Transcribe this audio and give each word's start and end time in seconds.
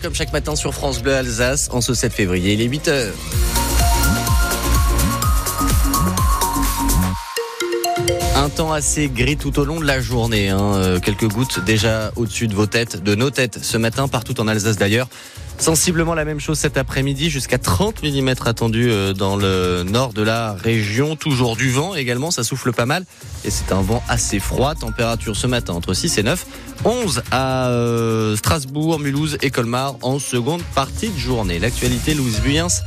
Comme 0.00 0.14
chaque 0.14 0.32
matin 0.32 0.56
sur 0.56 0.74
France 0.74 1.00
Bleu 1.00 1.14
Alsace, 1.14 1.68
en 1.70 1.80
ce 1.80 1.94
7 1.94 2.12
février, 2.12 2.54
il 2.54 2.60
est 2.62 2.66
8h. 2.66 3.10
Un 8.34 8.48
temps 8.48 8.72
assez 8.72 9.08
gris 9.08 9.36
tout 9.36 9.56
au 9.60 9.64
long 9.64 9.78
de 9.78 9.84
la 9.84 10.00
journée. 10.00 10.48
Hein. 10.48 10.74
Euh, 10.74 10.98
quelques 10.98 11.28
gouttes 11.28 11.60
déjà 11.64 12.10
au-dessus 12.16 12.48
de 12.48 12.54
vos 12.54 12.66
têtes, 12.66 13.04
de 13.04 13.14
nos 13.14 13.30
têtes 13.30 13.60
ce 13.62 13.76
matin, 13.76 14.08
partout 14.08 14.40
en 14.40 14.48
Alsace 14.48 14.76
d'ailleurs. 14.76 15.08
Sensiblement 15.62 16.14
la 16.14 16.24
même 16.24 16.40
chose 16.40 16.58
cet 16.58 16.76
après-midi, 16.76 17.30
jusqu'à 17.30 17.56
30 17.56 18.02
mm 18.02 18.34
attendus 18.46 18.90
euh, 18.90 19.12
dans 19.12 19.36
le 19.36 19.84
nord 19.84 20.12
de 20.12 20.20
la 20.20 20.54
région. 20.54 21.14
Toujours 21.14 21.54
du 21.54 21.70
vent 21.70 21.94
également, 21.94 22.32
ça 22.32 22.42
souffle 22.42 22.72
pas 22.72 22.84
mal. 22.84 23.04
Et 23.44 23.50
c'est 23.50 23.70
un 23.70 23.80
vent 23.80 24.02
assez 24.08 24.40
froid. 24.40 24.74
Température 24.74 25.36
ce 25.36 25.46
matin 25.46 25.74
entre 25.74 25.94
6 25.94 26.18
et 26.18 26.24
9. 26.24 26.46
11 26.84 27.22
à 27.30 27.68
euh, 27.68 28.34
Strasbourg, 28.34 28.98
Mulhouse 28.98 29.38
et 29.40 29.50
Colmar 29.50 29.94
en 30.02 30.18
seconde 30.18 30.62
partie 30.74 31.10
de 31.10 31.16
journée. 31.16 31.60
L'actualité, 31.60 32.12
Louise 32.14 32.40
Buyens, 32.40 32.82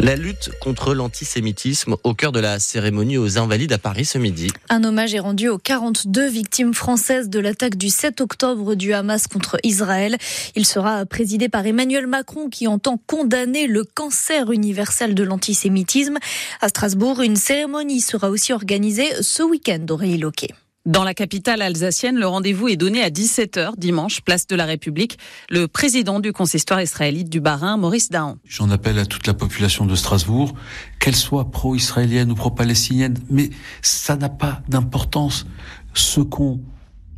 la 0.00 0.16
lutte 0.16 0.50
contre 0.60 0.94
l'antisémitisme 0.94 1.94
au 2.02 2.12
cœur 2.12 2.32
de 2.32 2.40
la 2.40 2.58
cérémonie 2.58 3.18
aux 3.18 3.38
Invalides 3.38 3.72
à 3.72 3.78
Paris 3.78 4.04
ce 4.04 4.18
midi. 4.18 4.50
Un 4.68 4.82
hommage 4.82 5.14
est 5.14 5.20
rendu 5.20 5.48
aux 5.48 5.58
42 5.58 6.28
victimes 6.28 6.74
françaises 6.74 7.28
de 7.28 7.38
l'attaque 7.38 7.76
du 7.76 7.88
7 7.88 8.20
octobre 8.20 8.74
du 8.74 8.92
Hamas 8.94 9.28
contre 9.28 9.58
Israël. 9.62 10.16
Il 10.56 10.66
sera 10.66 11.06
présidé 11.06 11.48
par 11.48 11.64
Emmanuel 11.64 12.08
Macron 12.08 12.15
qui 12.50 12.66
entend 12.66 12.98
condamner 13.06 13.66
le 13.66 13.84
cancer 13.84 14.50
universel 14.50 15.14
de 15.14 15.22
l'antisémitisme. 15.22 16.18
À 16.60 16.68
Strasbourg, 16.68 17.20
une 17.20 17.36
cérémonie 17.36 18.00
sera 18.00 18.30
aussi 18.30 18.52
organisée 18.52 19.08
ce 19.20 19.42
week-end, 19.42 19.84
Aurélie 19.90 20.18
Loquet. 20.18 20.50
Dans 20.86 21.02
la 21.02 21.14
capitale 21.14 21.62
alsacienne, 21.62 22.16
le 22.16 22.28
rendez-vous 22.28 22.68
est 22.68 22.76
donné 22.76 23.02
à 23.02 23.10
17h 23.10 23.76
dimanche, 23.76 24.20
place 24.20 24.46
de 24.46 24.54
la 24.54 24.66
République. 24.66 25.18
Le 25.50 25.66
président 25.66 26.20
du 26.20 26.32
consistoire 26.32 26.80
israélite 26.80 27.28
du 27.28 27.40
Bas-Rhin, 27.40 27.76
Maurice 27.76 28.08
Dahan. 28.08 28.36
J'en 28.44 28.70
appelle 28.70 29.00
à 29.00 29.04
toute 29.04 29.26
la 29.26 29.34
population 29.34 29.84
de 29.84 29.96
Strasbourg, 29.96 30.54
qu'elle 31.00 31.16
soit 31.16 31.50
pro-israélienne 31.50 32.30
ou 32.30 32.36
pro-palestinienne, 32.36 33.18
mais 33.28 33.50
ça 33.82 34.14
n'a 34.14 34.28
pas 34.28 34.62
d'importance. 34.68 35.44
Ce 35.92 36.20
qu'on 36.20 36.60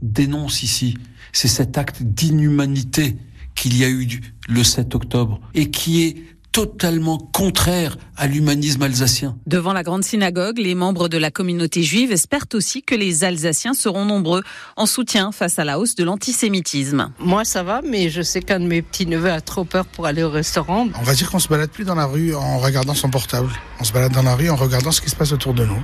dénonce 0.01 0.63
ici, 0.63 0.97
c'est 1.33 1.49
cet 1.49 1.77
acte 1.77 2.03
d'inhumanité 2.03 3.19
qu'il 3.59 3.77
y 3.77 3.85
a 3.85 3.89
eu 3.89 4.07
le 4.49 4.63
7 4.63 4.95
octobre 4.95 5.41
et 5.55 5.71
qui 5.71 6.05
est 6.05 6.17
totalement 6.53 7.19
contraire 7.19 7.97
à 8.17 8.27
l'humanisme 8.27 8.83
alsacien. 8.83 9.37
Devant 9.47 9.73
la 9.73 9.83
grande 9.83 10.03
synagogue, 10.03 10.59
les 10.59 10.75
membres 10.75 11.09
de 11.09 11.19
la 11.19 11.31
communauté 11.31 11.83
juive 11.83 12.11
espèrent 12.11 12.47
aussi 12.55 12.83
que 12.83 12.95
les 12.95 13.23
Alsaciens 13.23 13.75
seront 13.75 14.05
nombreux 14.05 14.43
en 14.77 14.87
soutien 14.87 15.31
face 15.31 15.59
à 15.59 15.65
la 15.65 15.79
hausse 15.79 15.95
de 15.95 16.05
l'antisémitisme. 16.05 17.13
Moi, 17.19 17.45
ça 17.45 17.63
va, 17.63 17.81
mais 17.85 18.11
je 18.11 18.23
sais 18.23 18.41
qu'un 18.41 18.61
de 18.61 18.67
mes 18.67 18.83
petits-neveux 18.83 19.31
a 19.31 19.41
trop 19.41 19.65
peur 19.65 19.87
pour 19.87 20.07
aller 20.07 20.23
au 20.23 20.31
restaurant. 20.31 20.89
On 20.99 21.05
va 21.05 21.15
dire 21.15 21.31
qu'on 21.31 21.39
se 21.39 21.49
balade 21.49 21.71
plus 21.71 21.85
dans 21.85 21.95
la 21.95 22.07
rue 22.07 22.35
en 22.35 22.59
regardant 22.59 22.95
son 22.95 23.11
portable. 23.11 23.51
On 23.81 23.85
se 23.85 23.93
balade 23.93 24.13
dans 24.13 24.23
la 24.23 24.35
rue 24.35 24.51
en 24.51 24.57
regardant 24.57 24.91
ce 24.91 25.01
qui 25.01 25.11
se 25.11 25.17
passe 25.17 25.33
autour 25.33 25.55
de 25.55 25.65
nous. 25.65 25.83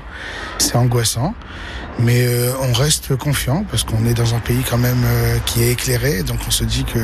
C'est 0.58 0.76
angoissant, 0.76 1.34
mais 1.98 2.26
euh, 2.26 2.52
on 2.60 2.72
reste 2.72 3.16
confiant 3.16 3.64
parce 3.70 3.84
qu'on 3.84 4.04
est 4.06 4.14
dans 4.14 4.34
un 4.34 4.40
pays 4.40 4.62
quand 4.68 4.78
même 4.78 5.02
euh, 5.04 5.38
qui 5.46 5.62
est 5.62 5.72
éclairé, 5.72 6.22
donc 6.22 6.38
on 6.46 6.50
se 6.50 6.64
dit 6.64 6.84
que 6.84 6.98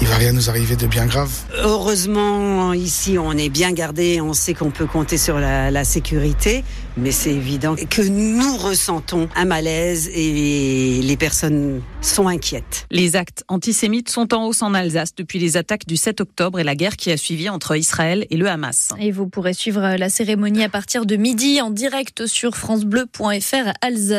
il 0.00 0.06
va 0.06 0.16
rien 0.16 0.32
nous 0.32 0.50
arriver 0.50 0.76
de 0.76 0.86
bien 0.86 1.06
grave. 1.06 1.30
Heureusement, 1.62 2.72
ici, 2.72 3.16
on 3.18 3.32
est 3.32 3.48
bien 3.48 3.72
gardé, 3.72 4.20
on 4.20 4.32
sait 4.32 4.54
qu'on 4.54 4.70
peut 4.70 4.86
compter 4.86 5.18
sur 5.18 5.38
la, 5.38 5.70
la 5.70 5.84
sécurité, 5.84 6.64
mais 6.96 7.12
c'est 7.12 7.32
évident 7.32 7.76
que 7.76 8.02
nous 8.02 8.56
ressentons 8.56 9.28
un 9.36 9.44
malaise 9.44 10.10
et 10.12 11.00
les 11.02 11.16
personnes 11.16 11.80
sont 12.02 12.28
inquiètes. 12.28 12.86
Les 12.90 13.16
actes 13.16 13.44
antisémites 13.48 14.10
sont 14.10 14.34
en 14.34 14.46
hausse 14.46 14.62
en 14.62 14.74
Alsace 14.74 15.14
depuis 15.14 15.38
les 15.38 15.56
attaques 15.56 15.86
du 15.86 15.96
7 15.96 16.20
octobre 16.20 16.58
et 16.58 16.64
la 16.64 16.74
guerre 16.74 16.96
qui 16.96 17.10
a 17.10 17.16
suivi 17.16 17.48
entre 17.48 17.76
Israël 17.76 18.26
et 18.30 18.36
le 18.36 18.48
Hamas. 18.48 18.88
Et 18.98 19.12
vous 19.12 19.28
pourrez 19.28 19.54
suivre 19.54 19.96
la 19.96 20.08
cérémonie 20.08 20.64
à 20.64 20.68
partir 20.68 21.06
de 21.06 21.16
midi 21.16 21.60
en 21.60 21.70
direct 21.70 22.26
sur 22.26 22.56
francebleu.fr 22.56 23.72
Alsace. 23.80 24.09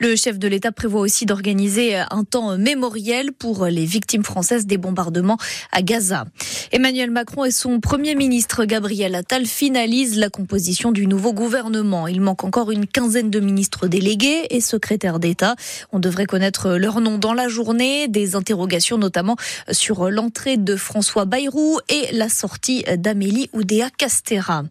Le 0.00 0.16
chef 0.16 0.38
de 0.38 0.48
l'État 0.48 0.72
prévoit 0.72 1.00
aussi 1.00 1.26
d'organiser 1.26 1.96
un 1.96 2.24
temps 2.24 2.56
mémoriel 2.58 3.32
pour 3.32 3.66
les 3.66 3.84
victimes 3.84 4.24
françaises 4.24 4.66
des 4.66 4.78
bombardements 4.78 5.38
à 5.72 5.82
Gaza. 5.82 6.24
Emmanuel 6.72 7.10
Macron 7.10 7.44
et 7.44 7.50
son 7.50 7.80
premier 7.80 8.14
ministre 8.14 8.64
Gabriel 8.64 9.14
Attal 9.14 9.46
finalisent 9.46 10.18
la 10.18 10.30
composition 10.30 10.92
du 10.92 11.06
nouveau 11.06 11.32
gouvernement. 11.32 12.08
Il 12.08 12.20
manque 12.20 12.44
encore 12.44 12.70
une 12.70 12.86
quinzaine 12.86 13.30
de 13.30 13.40
ministres 13.40 13.86
délégués 13.86 14.46
et 14.50 14.60
secrétaires 14.60 15.18
d'État. 15.18 15.56
On 15.92 15.98
devrait 15.98 16.26
connaître 16.26 16.70
leur 16.70 17.00
nom 17.00 17.18
dans 17.18 17.34
la 17.34 17.48
journée. 17.48 18.08
Des 18.08 18.34
interrogations 18.34 18.98
notamment 18.98 19.36
sur 19.70 20.10
l'entrée 20.10 20.56
de 20.56 20.76
François 20.76 21.24
Bayrou 21.24 21.78
et 21.88 22.12
la 22.12 22.28
sortie 22.28 22.84
d'Amélie 22.96 23.50
Oudéa 23.52 23.90
Castera. 23.90 24.64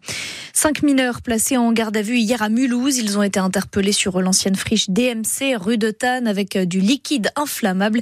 Cinq 0.52 0.82
mineurs 0.82 1.22
placés 1.22 1.56
en 1.56 1.72
garde 1.72 1.96
à 1.96 2.02
vue 2.02 2.18
hier 2.18 2.42
à 2.42 2.48
Mulhouse. 2.48 2.98
Ils 2.98 3.18
ont 3.18 3.22
été 3.22 3.38
interpellés 3.38 3.92
sur 3.92 4.20
l'ancienne 4.20 4.55
friche 4.56 4.90
DMC 4.90 5.56
rue 5.58 5.78
de 5.78 5.90
Tannes 5.90 6.26
avec 6.26 6.58
du 6.58 6.80
liquide 6.80 7.30
inflammable 7.36 8.00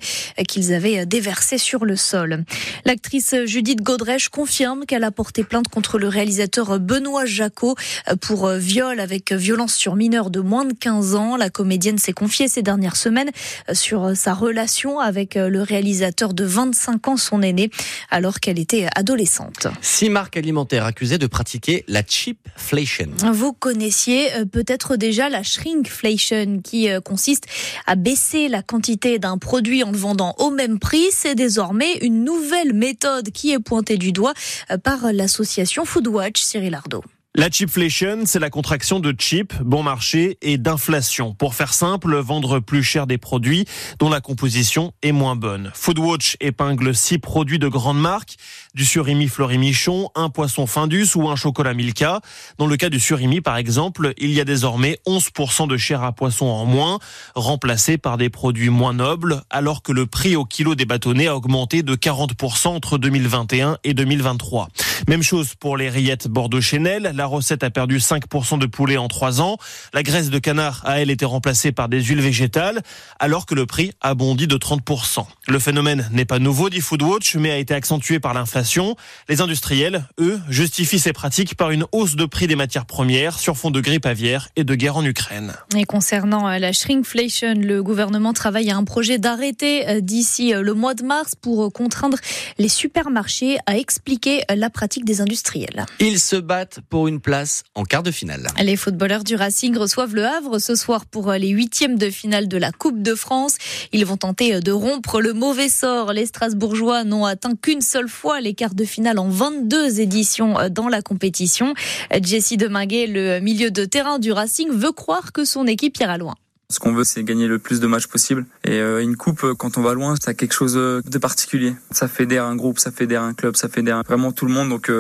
qu'ils 0.49 0.73
avaient 0.73 1.07
déversé 1.07 1.59
sur 1.59 1.85
le 1.85 1.97
sol. 1.97 2.45
L'actrice 2.85 3.35
Judith 3.45 3.83
Godrèche 3.83 4.29
confirme 4.29 4.87
qu'elle 4.87 5.05
a 5.05 5.11
porté 5.11 5.45
plainte 5.45 5.69
contre 5.69 5.99
le 5.99 6.09
réalisateur 6.09 6.79
Benoît 6.81 7.27
Jacot 7.27 7.75
pour 8.21 8.49
viol 8.51 9.01
avec 9.01 9.33
violence 9.33 9.75
sur 9.75 9.97
mineur 9.97 10.31
de 10.31 10.41
moins 10.41 10.65
de 10.65 10.75
15 10.75 11.15
ans. 11.15 11.37
La 11.37 11.51
comédienne 11.51 11.99
s'est 11.99 12.13
confiée 12.13 12.49
ces 12.49 12.63
dernières 12.63 12.97
semaines 12.97 13.31
sur 13.73 14.17
sa 14.17 14.35
relation 14.35 15.01
avec 15.01 15.35
le 15.35 15.63
réalisateur 15.63 16.35
de 16.35 16.45
25 16.45 17.09
ans, 17.09 17.17
son 17.17 17.43
aîné, 17.43 17.71
alors 18.11 18.41
qu'elle 18.41 18.59
était 18.59 18.87
adolescente. 18.95 19.67
Six 19.81 20.11
marques 20.11 20.37
alimentaires 20.37 20.85
accusées 20.85 21.19
de 21.19 21.27
pratiquer 21.27 21.85
la 21.89 22.03
cheapflation. 22.07 23.11
Vous 23.33 23.53
connaissiez 23.53 24.29
peut-être 24.53 24.97
déjà 24.97 25.29
la 25.29 25.43
shrinkflation 25.43 26.44
qui 26.63 26.89
consiste 27.05 27.45
à 27.87 27.95
baisser 27.95 28.49
la 28.49 28.63
quantité 28.63 29.19
d'un 29.19 29.39
produit 29.39 29.85
en 29.85 29.91
le 29.91 29.99
vendant 29.99 30.35
au 30.39 30.51
même 30.51 30.79
prix. 30.79 31.07
C'est 31.11 31.35
désormais 31.35 31.99
une 32.03 32.25
nouvelle 32.25 32.73
méthode 32.73 33.31
qui 33.31 33.53
est 33.53 33.59
pointée 33.59 33.97
du 33.97 34.13
doigt 34.13 34.35
par 34.83 35.13
l'association 35.13 35.85
Foodwatch, 35.85 36.41
Cyril 36.41 36.75
Ardo. 36.75 37.03
La 37.37 37.51
cheapflation, 37.51 38.27
c'est 38.27 38.39
la 38.39 38.49
contraction 38.49 39.01
de 39.01 39.13
cheap, 39.19 39.55
bon 39.61 39.83
marché, 39.83 40.39
et 40.41 40.57
d'inflation. 40.57 41.35
Pour 41.35 41.57
faire 41.57 41.75
simple, 41.75 42.15
vendre 42.19 42.61
plus 42.61 42.85
cher 42.85 43.09
des 43.09 43.19
produits 43.19 43.65
dont 43.99 44.09
la 44.09 44.21
composition 44.21 44.93
est 45.03 45.11
moins 45.11 45.35
bonne. 45.35 45.73
Foodwatch 45.75 46.37
épingle 46.39 46.95
six 46.95 47.19
produits 47.19 47.59
de 47.59 47.67
grande 47.67 48.01
marque, 48.01 48.37
du 48.77 48.85
surimi 48.85 49.27
Fleury-Michon, 49.27 50.11
un 50.15 50.29
poisson 50.29 50.69
Findus 50.69 51.09
ou 51.17 51.29
un 51.29 51.35
chocolat 51.35 51.75
Milka. 51.75 52.21
Dans 52.59 52.69
le 52.69 52.77
cas 52.77 52.89
du 52.89 53.01
surimi, 53.01 53.41
par 53.41 53.57
exemple, 53.57 54.13
il 54.17 54.31
y 54.31 54.41
a 54.41 54.45
désormais 54.45 55.01
11% 55.05 55.67
de 55.67 55.77
chair 55.77 56.05
à 56.05 56.13
poisson 56.13 56.47
en 56.47 56.67
moins, 56.67 57.01
remplacé 57.35 57.99
par 57.99 58.17
des 58.17 58.31
produits 58.31 58.71
moins 58.71 58.95
nobles, 58.95 59.43
alors 59.51 59.83
que 59.83 59.91
le 59.91 60.07
prix 60.07 60.37
au 60.37 60.45
kilo 60.45 60.77
des 60.77 60.85
bâtonnets 60.85 61.27
a 61.27 61.35
augmenté 61.35 61.83
de 61.83 61.97
40% 61.97 62.69
entre 62.69 62.97
2021 62.97 63.79
et 63.83 63.93
2023. 63.93 64.69
Même 65.09 65.25
chose 65.25 65.57
pour 65.57 65.77
les 65.77 65.89
rillettes 65.89 66.29
Bordeaux-Chanel. 66.29 67.13
La 67.25 67.29
recette 67.29 67.65
a 67.65 67.71
perdu 67.71 68.01
5% 68.01 68.59
de 68.59 68.67
poulet 68.67 68.99
en 68.99 69.09
3 69.09 69.41
ans. 69.41 69.57
La 69.95 70.03
graisse 70.03 70.29
de 70.29 70.39
canard 70.39 70.83
a, 70.85 71.01
elle, 71.01 71.09
été 71.09 71.25
remplacée 71.25 71.73
par 71.73 71.89
des 71.89 72.03
huiles 72.03 72.21
végétales, 72.21 72.83
alors 73.19 73.47
que 73.47 73.55
le 73.55 73.65
prix 73.65 73.93
a 74.03 74.13
bondi 74.13 74.47
de 74.47 74.59
30%. 74.59 75.25
Le 75.49 75.59
phénomène 75.59 76.07
n'est 76.13 76.27
pas 76.27 76.39
nouveau, 76.39 76.69
dit 76.69 76.83
Foodwatch, 76.83 77.37
mais 77.37 77.51
a 77.51 77.57
été 77.57 77.73
accentué 77.73 78.21
par 78.21 78.35
l'inflation. 78.35 78.95
Les 79.31 79.41
industriels, 79.41 80.05
eux, 80.21 80.39
justifient 80.51 80.99
ces 80.99 81.15
pratiques 81.15 81.55
par 81.55 81.71
une 81.71 81.87
hausse 81.93 82.15
de 82.15 82.27
prix 82.27 82.47
des 82.47 82.57
matières 82.57 82.85
premières 82.85 83.39
sur 83.39 83.57
fond 83.57 83.71
de 83.71 83.81
grippe 83.81 84.05
aviaire 84.05 84.51
et 84.57 84.65
de 84.65 84.75
guerre 84.75 84.99
en 84.99 85.05
Ukraine. 85.07 85.55
Et 85.75 85.85
concernant 85.85 86.51
la 86.51 86.73
shrinkflation, 86.75 87.55
le 87.57 87.83
gouvernement 87.83 88.35
travaille 88.35 88.71
à 88.71 88.77
un 88.77 88.85
projet 88.85 89.17
d'arrêter 89.17 90.03
d'ici 90.03 90.53
le 90.53 90.75
mois 90.75 90.93
de 90.93 91.05
mars 91.05 91.35
pour 91.41 91.73
contraindre 91.73 92.19
les 92.59 92.69
supermarchés 92.69 93.57
à 93.65 93.79
expliquer 93.79 94.43
la 94.55 94.69
pratique 94.69 95.07
des 95.07 95.23
industriels. 95.23 95.87
Ils 96.01 96.21
se 96.21 96.37
battent 96.37 96.81
pour 96.91 97.09
une 97.09 97.14
place 97.21 97.63
en 97.75 97.85
quart 97.85 98.03
de 98.03 98.11
finale. 98.11 98.47
Les 98.63 98.77
footballeurs 98.77 99.25
du 99.25 99.35
Racing 99.37 99.77
reçoivent 99.77 100.15
le 100.15 100.25
Havre 100.25 100.59
ce 100.59 100.75
soir 100.75 101.07
pour 101.07 101.33
les 101.33 101.49
huitièmes 101.49 101.99
de 101.99 102.11
finale 102.11 102.49
de 102.49 102.57
la 102.57 102.73
Coupe 102.73 103.03
de 103.03 103.15
France. 103.15 103.57
Ils 103.93 104.05
vont 104.05 104.17
tenter 104.17 104.61
de 104.61 104.73
rompre 104.73 105.21
le 105.21 105.33
mauvais 105.33 105.69
sort. 105.69 106.13
Les 106.13 106.27
Strasbourgeois 106.27 107.05
n'ont 107.05 107.25
atteint 107.25 107.55
qu'une 107.55 107.81
seule 107.81 108.09
fois 108.09 108.41
les 108.41 108.55
quarts 108.55 108.75
de 108.75 108.85
finale 108.85 109.19
en 109.19 109.29
22 109.29 110.01
éditions 110.01 110.57
dans 110.71 110.89
la 110.89 111.03
compétition. 111.03 111.75
Jesse 112.23 112.57
Deminguet, 112.57 113.07
le 113.07 113.41
milieu 113.41 113.71
de 113.71 113.85
terrain 113.85 114.19
du 114.19 114.33
Racing, 114.33 114.71
veut 114.71 114.93
croire 114.93 115.33
que 115.33 115.45
son 115.45 115.67
équipe 115.67 115.99
ira 115.99 116.19
loin. 116.19 116.35
Ce 116.71 116.79
qu'on 116.79 116.93
veut, 116.93 117.05
c'est 117.05 117.23
gagner 117.25 117.47
le 117.47 117.59
plus 117.59 117.81
de 117.81 117.87
matchs 117.87 118.07
possible. 118.07 118.47
Et 118.65 118.81
une 118.81 119.17
coupe, 119.17 119.53
quand 119.59 119.79
on 119.79 119.83
va 119.83 119.95
loin, 119.95 120.17
ça 120.17 120.31
a 120.31 120.35
quelque 120.35 120.55
chose 120.55 120.75
de 120.75 121.19
particulier. 121.19 121.75
Ça 121.91 122.09
fédère 122.09 122.45
un 122.47 122.57
groupe, 122.57 122.79
ça 122.79 122.91
fédère 122.91 123.23
un 123.23 123.35
club, 123.35 123.55
ça 123.55 123.69
fédère 123.69 124.03
vraiment 124.03 124.33
tout 124.33 124.47
le 124.47 124.53
monde. 124.53 124.71
Donc 124.71 124.91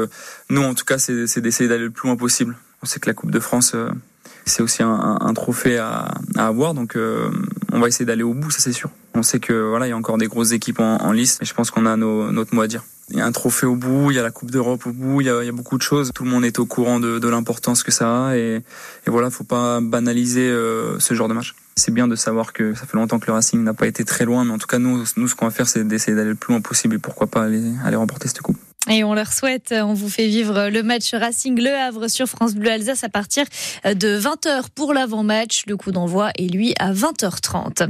nous, 0.50 0.62
en 0.62 0.74
tout 0.74 0.84
cas, 0.84 0.98
c'est 0.98 1.40
d'essayer 1.40 1.68
d'aller 1.68 1.84
le 1.84 1.90
plus 1.90 2.08
loin 2.08 2.16
possible. 2.16 2.56
On 2.82 2.86
sait 2.86 3.00
que 3.00 3.08
la 3.08 3.14
Coupe 3.14 3.30
de 3.30 3.40
France, 3.40 3.74
c'est 4.44 4.62
aussi 4.62 4.82
un, 4.82 5.18
un, 5.20 5.34
trophée 5.34 5.78
à, 5.78 6.14
à, 6.36 6.46
avoir. 6.46 6.74
Donc 6.74 6.96
on 7.72 7.80
va 7.80 7.88
essayer 7.88 8.04
d'aller 8.04 8.22
au 8.22 8.34
bout, 8.34 8.50
ça 8.50 8.60
c'est 8.60 8.72
sûr. 8.72 8.90
On 9.14 9.22
sait 9.22 9.40
que 9.40 9.52
voilà, 9.52 9.86
il 9.86 9.90
y 9.90 9.92
a 9.92 9.96
encore 9.96 10.18
des 10.18 10.26
grosses 10.26 10.52
équipes 10.52 10.80
en, 10.80 10.96
en 10.96 11.12
lice, 11.12 11.38
et 11.40 11.44
je 11.44 11.54
pense 11.54 11.70
qu'on 11.70 11.86
a 11.86 11.96
nos, 11.96 12.32
notre 12.32 12.54
mot 12.54 12.62
à 12.62 12.66
dire. 12.66 12.84
Il 13.10 13.18
y 13.18 13.20
a 13.20 13.26
un 13.26 13.32
trophée 13.32 13.66
au 13.66 13.76
bout, 13.76 14.10
il 14.10 14.16
y 14.16 14.18
a 14.18 14.22
la 14.22 14.30
Coupe 14.30 14.50
d'Europe 14.50 14.86
au 14.86 14.92
bout, 14.92 15.20
il 15.20 15.26
y, 15.26 15.30
a, 15.30 15.52
beaucoup 15.52 15.76
de 15.76 15.82
choses. 15.82 16.10
Tout 16.14 16.24
le 16.24 16.30
monde 16.30 16.44
est 16.44 16.58
au 16.58 16.64
courant 16.64 17.00
de, 17.00 17.28
l'importance 17.28 17.82
que 17.82 17.92
ça 17.92 18.28
a 18.28 18.36
et, 18.36 18.62
et 19.06 19.10
voilà, 19.10 19.30
faut 19.30 19.44
pas 19.44 19.80
banaliser 19.82 20.48
euh, 20.48 20.98
ce 21.00 21.12
genre 21.12 21.28
de 21.28 21.34
match. 21.34 21.54
C'est 21.76 21.92
bien 21.92 22.08
de 22.08 22.16
savoir 22.16 22.54
que 22.54 22.74
ça 22.74 22.86
fait 22.86 22.96
longtemps 22.96 23.18
que 23.18 23.26
le 23.26 23.34
Racing 23.34 23.62
n'a 23.62 23.74
pas 23.74 23.86
été 23.86 24.04
très 24.04 24.24
loin, 24.24 24.44
mais 24.44 24.52
en 24.52 24.58
tout 24.58 24.66
cas 24.66 24.78
nous, 24.78 25.04
nous 25.16 25.28
ce 25.28 25.34
qu'on 25.34 25.44
va 25.44 25.50
faire, 25.50 25.68
c'est 25.68 25.86
d'essayer 25.86 26.16
d'aller 26.16 26.30
le 26.30 26.34
plus 26.34 26.52
loin 26.52 26.62
possible 26.62 26.96
et 26.96 26.98
pourquoi 26.98 27.26
pas 27.26 27.42
aller 27.42 27.96
remporter 27.96 28.28
cette 28.28 28.40
coupe. 28.40 28.58
Et 28.90 29.02
on 29.02 29.14
leur 29.14 29.32
souhaite, 29.32 29.72
on 29.74 29.94
vous 29.94 30.10
fait 30.10 30.26
vivre 30.26 30.68
le 30.68 30.82
match 30.82 31.14
Racing 31.14 31.58
Le 31.58 31.74
Havre 31.74 32.08
sur 32.08 32.26
France 32.26 32.54
Bleu 32.54 32.70
Alsace 32.70 33.02
à 33.02 33.08
partir 33.08 33.46
de 33.86 34.18
20h 34.18 34.64
pour 34.74 34.92
l'avant-match. 34.92 35.62
Le 35.66 35.78
coup 35.78 35.90
d'envoi 35.90 36.32
est 36.38 36.52
lui 36.52 36.74
à 36.78 36.92
20h30. 36.92 37.88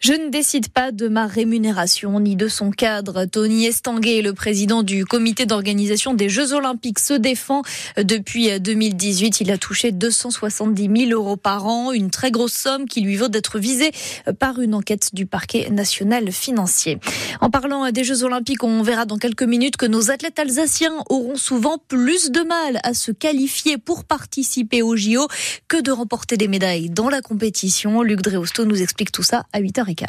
Je 0.00 0.12
ne 0.12 0.28
décide 0.28 0.68
pas 0.68 0.92
de 0.92 1.08
ma 1.08 1.26
rémunération 1.26 2.20
ni 2.20 2.36
de 2.36 2.46
son 2.46 2.70
cadre. 2.70 3.24
Tony 3.24 3.66
Estanguet, 3.66 4.22
le 4.22 4.32
président 4.32 4.84
du 4.84 5.04
comité 5.04 5.44
d'organisation 5.44 6.14
des 6.14 6.28
Jeux 6.28 6.52
Olympiques, 6.52 7.00
se 7.00 7.14
défend 7.14 7.62
depuis 7.96 8.60
2018. 8.60 9.40
Il 9.40 9.50
a 9.50 9.58
touché 9.58 9.90
270 9.90 11.08
000 11.08 11.20
euros 11.20 11.36
par 11.36 11.66
an, 11.66 11.90
une 11.90 12.10
très 12.10 12.30
grosse 12.30 12.52
somme 12.52 12.86
qui 12.86 13.00
lui 13.00 13.16
vaut 13.16 13.28
d'être 13.28 13.58
visé 13.58 13.90
par 14.38 14.60
une 14.60 14.76
enquête 14.76 15.10
du 15.14 15.26
parquet 15.26 15.68
national 15.70 16.30
financier. 16.30 17.00
En 17.40 17.50
parlant 17.50 17.90
des 17.90 18.04
Jeux 18.04 18.22
Olympiques, 18.22 18.62
on 18.62 18.82
verra 18.82 19.04
dans 19.04 19.18
quelques 19.18 19.42
minutes 19.42 19.76
que 19.76 19.86
nos 19.86 20.12
athlètes 20.12 20.27
alsaciens 20.36 20.94
auront 21.08 21.36
souvent 21.36 21.78
plus 21.78 22.30
de 22.30 22.40
mal 22.40 22.80
à 22.84 22.94
se 22.94 23.12
qualifier 23.12 23.78
pour 23.78 24.04
participer 24.04 24.82
au 24.82 24.96
JO 24.96 25.28
que 25.68 25.80
de 25.80 25.90
remporter 25.90 26.36
des 26.36 26.48
médailles 26.48 26.90
dans 26.90 27.08
la 27.08 27.22
compétition. 27.22 28.02
Luc 28.02 28.22
Dreosto 28.22 28.64
nous 28.64 28.82
explique 28.82 29.12
tout 29.12 29.22
ça 29.22 29.46
à 29.52 29.60
8h15. 29.60 30.06